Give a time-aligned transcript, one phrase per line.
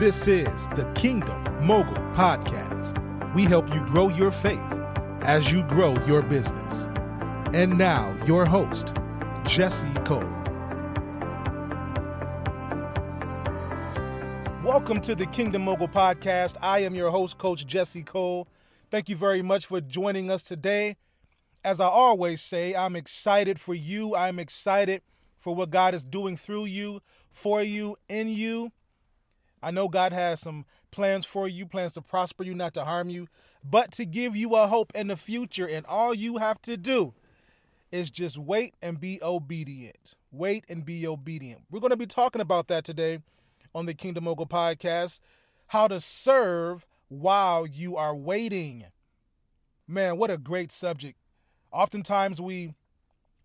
[0.00, 2.96] This is the Kingdom Mogul Podcast.
[3.34, 4.58] We help you grow your faith
[5.20, 6.88] as you grow your business.
[7.52, 8.94] And now, your host,
[9.44, 10.24] Jesse Cole.
[14.64, 16.56] Welcome to the Kingdom Mogul Podcast.
[16.62, 18.48] I am your host, Coach Jesse Cole.
[18.90, 20.96] Thank you very much for joining us today.
[21.62, 24.16] As I always say, I'm excited for you.
[24.16, 25.02] I'm excited
[25.38, 27.02] for what God is doing through you,
[27.34, 28.72] for you, in you.
[29.62, 33.08] I know God has some plans for you, plans to prosper you, not to harm
[33.08, 33.28] you,
[33.62, 35.66] but to give you a hope in the future.
[35.66, 37.14] And all you have to do
[37.92, 40.14] is just wait and be obedient.
[40.32, 41.62] Wait and be obedient.
[41.70, 43.20] We're going to be talking about that today
[43.74, 45.20] on the Kingdom Mogul podcast
[45.68, 48.86] how to serve while you are waiting.
[49.86, 51.16] Man, what a great subject.
[51.72, 52.74] Oftentimes we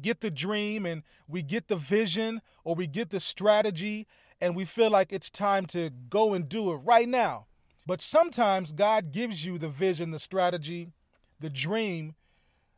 [0.00, 4.06] get the dream and we get the vision or we get the strategy
[4.40, 7.46] and we feel like it's time to go and do it right now.
[7.86, 10.92] But sometimes God gives you the vision, the strategy,
[11.38, 12.14] the dream,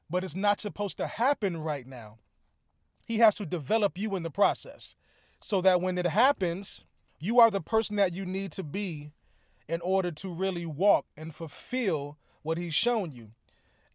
[0.08, 2.18] but it's not supposed to happen right now.
[3.04, 4.94] He has to develop you in the process
[5.40, 6.84] so that when it happens,
[7.18, 9.12] you are the person that you need to be
[9.68, 13.30] in order to really walk and fulfill what He's shown you.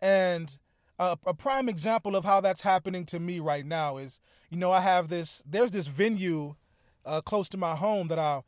[0.01, 0.57] And
[0.99, 4.19] a, prime example of how that's happening to me right now is,
[4.49, 6.55] you know, I have this, there's this venue
[7.07, 8.41] uh, close to my home that I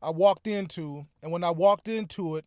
[0.00, 2.44] I walked into, and when I walked into it,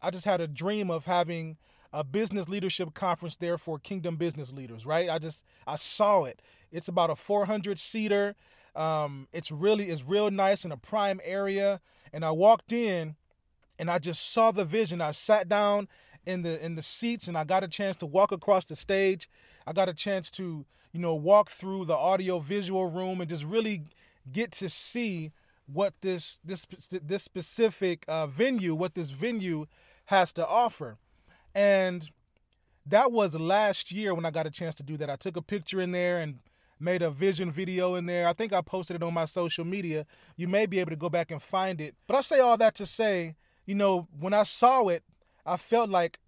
[0.00, 1.58] I just had a dream of having
[1.92, 4.86] a business leadership conference there for kingdom business leaders.
[4.86, 5.10] Right?
[5.10, 6.40] I just I saw it.
[6.72, 8.34] It's about a 400 seater.
[8.74, 11.80] Um, it's really it's real nice in a prime area,
[12.12, 13.16] and I walked in,
[13.78, 15.00] and I just saw the vision.
[15.00, 15.88] I sat down
[16.26, 19.28] in the in the seats, and I got a chance to walk across the stage.
[19.66, 23.44] I got a chance to you know walk through the audio visual room and just
[23.44, 23.82] really
[24.30, 25.32] get to see
[25.66, 29.66] what this this this specific uh, venue, what this venue
[30.06, 30.98] has to offer,
[31.54, 32.10] and
[32.86, 35.08] that was last year when I got a chance to do that.
[35.08, 36.38] I took a picture in there and
[36.78, 38.28] made a vision video in there.
[38.28, 40.06] I think I posted it on my social media.
[40.36, 41.94] You may be able to go back and find it.
[42.06, 45.02] But I say all that to say, you know, when I saw it,
[45.46, 46.18] I felt like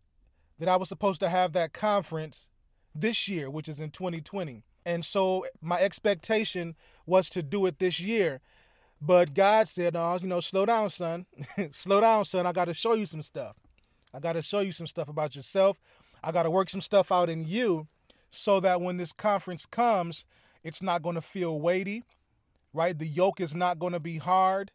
[0.58, 2.48] that I was supposed to have that conference
[2.94, 4.62] this year, which is in 2020.
[4.86, 6.76] And so my expectation
[7.06, 8.40] was to do it this year.
[9.02, 11.26] But God said, oh, you know, slow down, son.
[11.72, 12.46] slow down, son.
[12.46, 13.56] I got to show you some stuff.
[14.14, 15.76] I got to show you some stuff about yourself.
[16.22, 17.88] I got to work some stuff out in you
[18.30, 20.24] so that when this conference comes,
[20.62, 22.04] it's not going to feel weighty,
[22.72, 22.96] right?
[22.96, 24.70] The yoke is not going to be hard.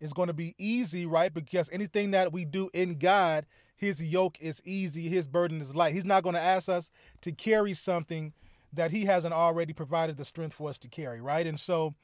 [0.00, 1.32] It's going to be easy, right?
[1.32, 5.94] Because anything that we do in God, his yoke is easy, his burden is light.
[5.94, 6.90] He's not going to ask us
[7.22, 8.34] to carry something
[8.72, 11.46] that he hasn't already provided the strength for us to carry, right?
[11.46, 11.94] And so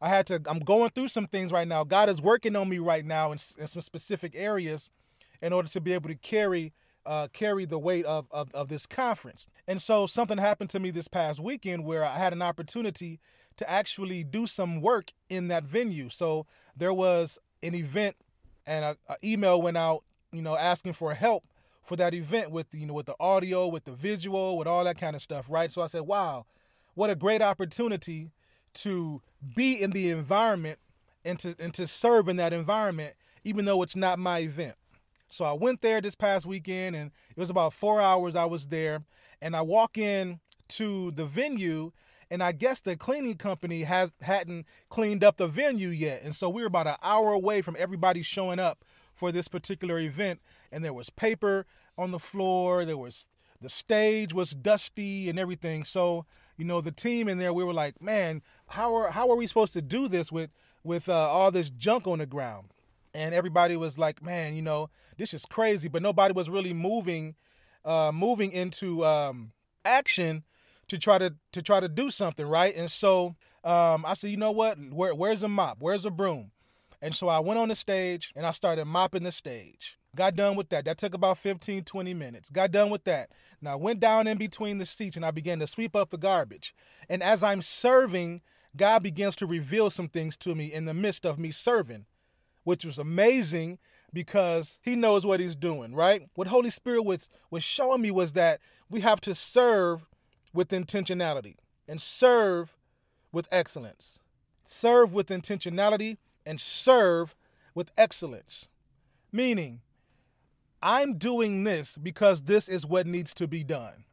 [0.00, 1.84] I had to, I'm going through some things right now.
[1.84, 4.90] God is working on me right now in, in some specific areas
[5.40, 6.72] in order to be able to carry
[7.04, 9.46] uh, carry the weight of, of, of this conference.
[9.66, 13.18] And so something happened to me this past weekend where I had an opportunity
[13.56, 16.08] to actually do some work in that venue.
[16.08, 16.46] So
[16.76, 18.16] there was an event
[18.66, 21.44] and an email went out, you know, asking for help
[21.82, 24.98] for that event with you know with the audio, with the visual, with all that
[24.98, 25.70] kind of stuff, right?
[25.70, 26.46] So I said, "Wow,
[26.94, 28.30] what a great opportunity
[28.74, 29.20] to
[29.54, 30.78] be in the environment
[31.24, 34.76] and to and to serve in that environment, even though it's not my event."
[35.28, 38.68] So I went there this past weekend, and it was about four hours I was
[38.68, 39.02] there,
[39.40, 41.92] and I walk in to the venue,
[42.30, 46.48] and I guess the cleaning company has hadn't cleaned up the venue yet, and so
[46.48, 50.40] we were about an hour away from everybody showing up for this particular event
[50.72, 51.66] and there was paper
[51.96, 52.84] on the floor.
[52.84, 53.26] There was
[53.60, 55.84] the stage was dusty and everything.
[55.84, 59.36] So you know the team in there, we were like, man, how are how are
[59.36, 60.50] we supposed to do this with
[60.82, 62.70] with uh, all this junk on the ground?
[63.14, 64.88] And everybody was like, man, you know,
[65.18, 65.88] this is crazy.
[65.88, 67.34] But nobody was really moving,
[67.84, 69.52] uh, moving into um,
[69.84, 70.44] action
[70.88, 72.74] to try to to try to do something, right?
[72.74, 74.78] And so um, I said, you know what?
[74.78, 75.78] Where, where's a mop?
[75.80, 76.50] Where's a broom?
[77.00, 79.98] And so I went on the stage and I started mopping the stage.
[80.14, 80.84] Got done with that.
[80.84, 82.50] That took about 15, 20 minutes.
[82.50, 83.30] Got done with that.
[83.62, 86.18] Now I went down in between the seats and I began to sweep up the
[86.18, 86.74] garbage.
[87.08, 88.42] And as I'm serving,
[88.76, 92.04] God begins to reveal some things to me in the midst of me serving,
[92.64, 93.78] which was amazing
[94.12, 96.28] because he knows what he's doing, right?
[96.34, 98.60] What Holy Spirit was was showing me was that
[98.90, 100.04] we have to serve
[100.52, 101.56] with intentionality
[101.88, 102.76] and serve
[103.32, 104.18] with excellence.
[104.66, 107.34] Serve with intentionality and serve
[107.74, 108.68] with excellence.
[109.32, 109.80] Meaning,
[110.82, 114.04] I'm doing this because this is what needs to be done.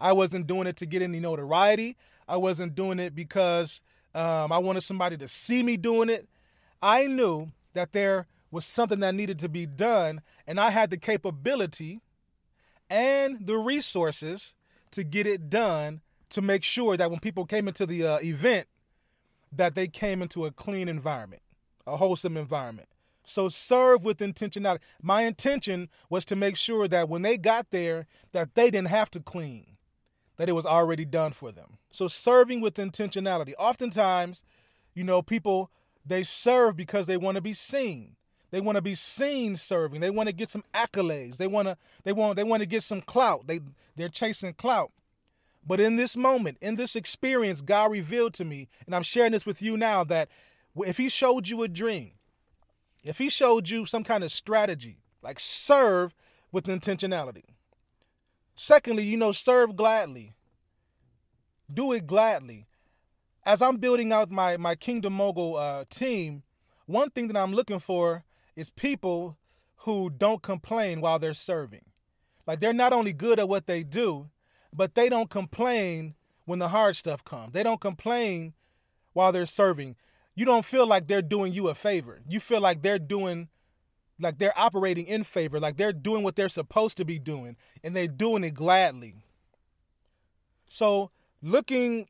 [0.00, 1.96] I wasn't doing it to get any notoriety.
[2.28, 3.82] I wasn't doing it because
[4.14, 6.28] um, I wanted somebody to see me doing it.
[6.82, 10.96] I knew that there was something that needed to be done, and I had the
[10.96, 12.00] capability
[12.90, 14.52] and the resources
[14.90, 18.66] to get it done to make sure that when people came into the uh, event
[19.52, 21.42] that they came into a clean environment,
[21.86, 22.88] a wholesome environment.
[23.24, 24.80] So serve with intentionality.
[25.00, 29.10] My intention was to make sure that when they got there that they didn't have
[29.12, 29.76] to clean,
[30.36, 31.78] that it was already done for them.
[31.90, 33.52] So serving with intentionality.
[33.58, 34.42] Oftentimes,
[34.94, 35.70] you know, people
[36.04, 38.16] they serve because they want to be seen.
[38.50, 40.00] They want to be seen serving.
[40.00, 41.36] They want to get some accolades.
[41.36, 43.46] They want to they want they want to get some clout.
[43.46, 43.60] They
[43.96, 44.92] they're chasing clout.
[45.64, 49.46] But in this moment, in this experience, God revealed to me, and I'm sharing this
[49.46, 50.28] with you now that
[50.76, 52.12] if he showed you a dream,
[53.02, 56.14] if he showed you some kind of strategy, like serve
[56.50, 57.44] with intentionality.
[58.54, 60.34] Secondly, you know, serve gladly.
[61.72, 62.66] Do it gladly.
[63.44, 66.42] As I'm building out my my Kingdom Mogul uh, team,
[66.86, 69.38] one thing that I'm looking for is people
[69.78, 71.86] who don't complain while they're serving.
[72.46, 74.30] Like they're not only good at what they do,
[74.72, 76.14] but they don't complain
[76.44, 77.52] when the hard stuff comes.
[77.52, 78.54] They don't complain
[79.12, 79.96] while they're serving.
[80.34, 82.20] You don't feel like they're doing you a favor.
[82.26, 83.48] You feel like they're doing
[84.20, 87.96] like they're operating in favor, like they're doing what they're supposed to be doing and
[87.96, 89.14] they're doing it gladly.
[90.68, 91.10] So,
[91.42, 92.08] looking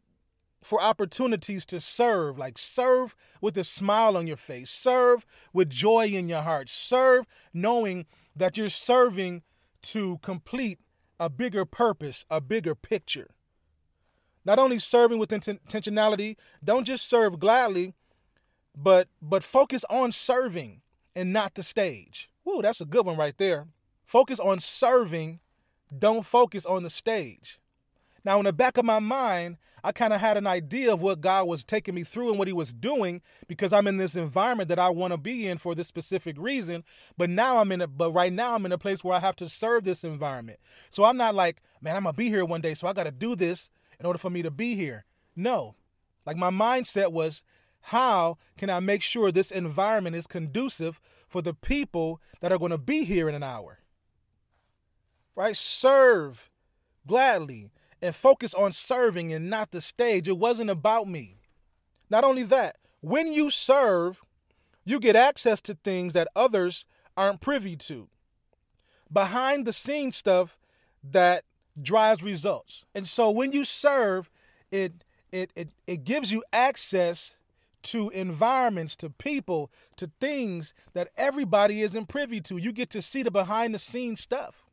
[0.62, 6.06] for opportunities to serve, like serve with a smile on your face, serve with joy
[6.06, 9.42] in your heart, serve knowing that you're serving
[9.82, 10.78] to complete
[11.18, 13.30] a bigger purpose, a bigger picture.
[14.44, 17.94] Not only serving with intentionality, don't just serve gladly,
[18.76, 20.80] but but focus on serving
[21.14, 22.30] and not the stage.
[22.44, 23.68] Woo, that's a good one right there.
[24.04, 25.40] Focus on serving,
[25.96, 27.60] don't focus on the stage.
[28.24, 31.20] Now, in the back of my mind, I kind of had an idea of what
[31.20, 34.68] God was taking me through and what He was doing because I'm in this environment
[34.68, 36.84] that I want to be in for this specific reason.
[37.16, 39.36] But now I'm in a, but right now I'm in a place where I have
[39.36, 40.60] to serve this environment.
[40.90, 43.10] So I'm not like, man, I'm gonna be here one day, so I got to
[43.10, 45.04] do this in order for me to be here.
[45.34, 45.74] No,
[46.26, 47.42] like my mindset was,
[47.82, 52.70] how can I make sure this environment is conducive for the people that are going
[52.70, 53.80] to be here in an hour?
[55.34, 55.56] Right?
[55.56, 56.50] Serve
[57.06, 57.70] gladly
[58.00, 60.28] and focus on serving and not the stage.
[60.28, 61.38] It wasn't about me.
[62.10, 64.22] Not only that, when you serve,
[64.84, 66.86] you get access to things that others
[67.16, 68.08] aren't privy to.
[69.12, 70.56] Behind the scenes stuff
[71.02, 71.44] that
[71.80, 72.84] drives results.
[72.94, 74.30] And so when you serve,
[74.70, 77.36] it it it, it gives you access
[77.84, 82.56] to environments, to people, to things that everybody isn't privy to.
[82.56, 84.66] You get to see the behind the scenes stuff.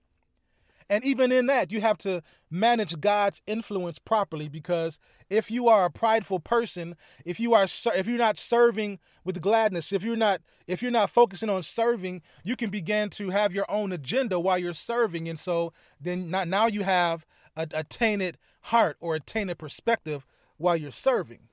[0.92, 4.98] And even in that, you have to manage God's influence properly because
[5.30, 9.94] if you are a prideful person, if you are if you're not serving with gladness,
[9.94, 13.70] if you're not if you're not focusing on serving, you can begin to have your
[13.70, 15.72] own agenda while you're serving and so
[16.02, 17.24] then not, now you have
[17.56, 20.26] a, a tainted heart or a tainted perspective
[20.58, 21.50] while you're serving.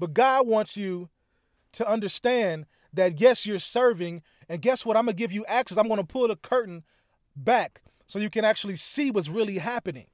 [0.00, 1.10] But God wants you
[1.72, 4.96] to understand that yes, you're serving, and guess what?
[4.96, 5.78] I'm gonna give you access.
[5.78, 6.82] I'm gonna pull the curtain
[7.36, 10.06] back so you can actually see what's really happening.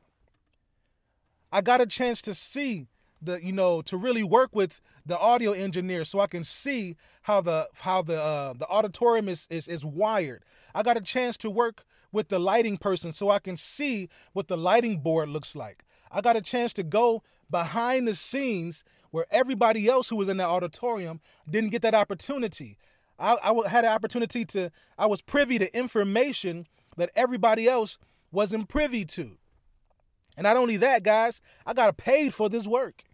[1.52, 2.88] I got a chance to see
[3.22, 7.40] the you know to really work with the audio engineer so I can see how
[7.40, 10.42] the how the uh, the auditorium is, is is wired.
[10.74, 14.48] I got a chance to work with the lighting person so I can see what
[14.48, 15.84] the lighting board looks like.
[16.10, 20.36] I got a chance to go behind the scenes where everybody else who was in
[20.36, 22.78] the auditorium didn't get that opportunity.
[23.18, 27.98] I, I had an opportunity to I was privy to information that everybody else
[28.30, 29.38] wasn't privy to.
[30.36, 33.04] And not only that, guys, I got paid for this work.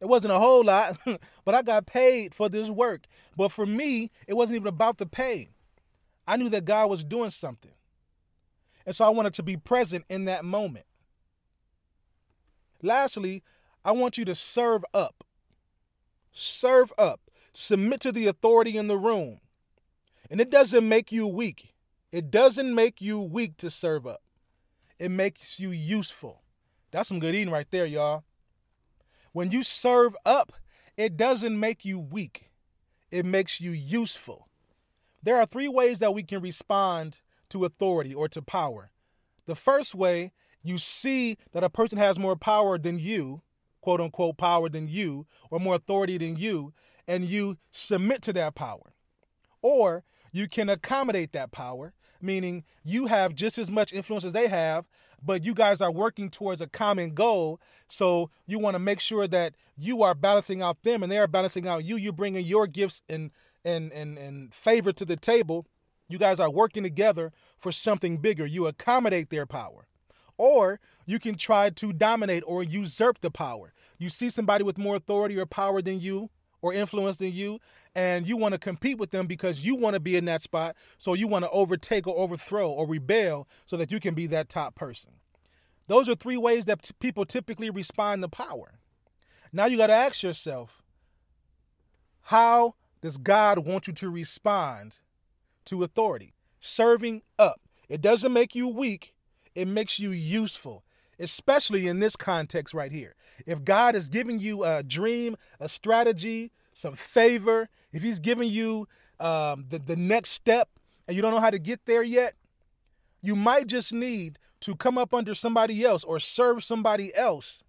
[0.00, 0.98] It wasn't a whole lot,
[1.44, 3.02] but I got paid for this work.
[3.36, 5.50] But for me, it wasn't even about the pay.
[6.26, 7.72] I knew that God was doing something.
[8.86, 10.86] And so I wanted to be present in that moment.
[12.82, 13.42] Lastly,
[13.84, 15.24] I want you to serve up.
[16.32, 17.20] Serve up.
[17.52, 19.40] Submit to the authority in the room.
[20.30, 21.74] And it doesn't make you weak.
[22.12, 24.22] It doesn't make you weak to serve up.
[24.98, 26.42] It makes you useful.
[26.90, 28.24] That's some good eating right there, y'all.
[29.32, 30.52] When you serve up,
[30.96, 32.50] it doesn't make you weak.
[33.10, 34.48] It makes you useful.
[35.22, 37.20] There are three ways that we can respond
[37.50, 38.90] to authority or to power.
[39.46, 40.32] The first way,
[40.62, 43.42] you see that a person has more power than you,
[43.80, 46.72] quote unquote power than you, or more authority than you,
[47.06, 48.94] and you submit to that power.
[49.62, 54.48] Or you can accommodate that power meaning you have just as much influence as they
[54.48, 54.86] have,
[55.22, 57.60] but you guys are working towards a common goal.
[57.88, 61.26] So you want to make sure that you are balancing out them and they are
[61.26, 61.96] balancing out you.
[61.96, 63.30] You're bringing your gifts and
[63.64, 65.66] and and and favor to the table.
[66.08, 68.46] You guys are working together for something bigger.
[68.46, 69.86] You accommodate their power.
[70.40, 73.74] Or you can try to dominate or usurp the power.
[73.98, 76.30] You see somebody with more authority or power than you
[76.62, 77.58] or influence than you,
[77.94, 80.76] and you want to compete with them because you want to be in that spot.
[80.96, 84.48] So you want to overtake or overthrow or rebel so that you can be that
[84.48, 85.10] top person.
[85.88, 88.78] Those are three ways that t- people typically respond to power.
[89.52, 90.82] Now you got to ask yourself
[92.22, 95.00] how does God want you to respond
[95.66, 96.32] to authority?
[96.62, 97.60] Serving up.
[97.90, 99.14] It doesn't make you weak,
[99.54, 100.84] it makes you useful,
[101.18, 103.14] especially in this context right here.
[103.46, 108.88] If God is giving you a dream, a strategy, some favor, if He's giving you
[109.18, 110.68] um, the, the next step
[111.06, 112.34] and you don't know how to get there yet,
[113.22, 117.64] you might just need to come up under somebody else or serve somebody else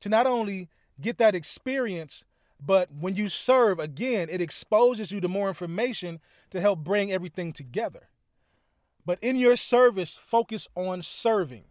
[0.00, 0.68] to not only
[1.00, 2.24] get that experience,
[2.64, 7.52] but when you serve, again, it exposes you to more information to help bring everything
[7.52, 8.08] together.
[9.04, 11.64] But in your service, focus on serving.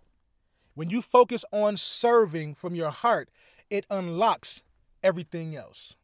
[0.74, 3.30] When you focus on serving from your heart,
[3.70, 4.64] it unlocks
[5.04, 5.96] everything else.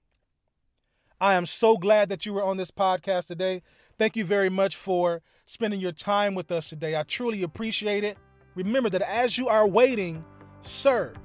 [1.20, 3.64] I am so glad that you were on this podcast today.
[3.98, 6.96] Thank you very much for spending your time with us today.
[6.96, 8.18] I truly appreciate it.
[8.56, 10.24] Remember that as you are waiting,
[10.62, 11.16] serve.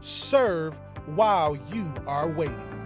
[0.00, 0.74] Serve
[1.14, 2.77] while you are waiting.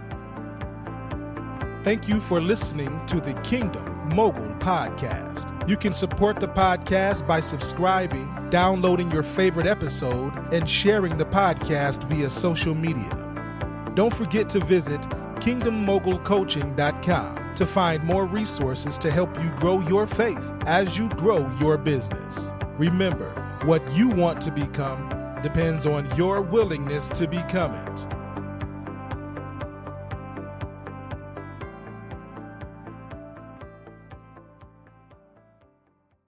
[1.83, 5.67] Thank you for listening to the Kingdom Mogul Podcast.
[5.67, 12.01] You can support the podcast by subscribing, downloading your favorite episode, and sharing the podcast
[12.05, 13.09] via social media.
[13.95, 15.01] Don't forget to visit
[15.41, 21.77] kingdommogulcoaching.com to find more resources to help you grow your faith as you grow your
[21.77, 22.53] business.
[22.77, 23.29] Remember,
[23.65, 25.09] what you want to become
[25.43, 28.22] depends on your willingness to become it.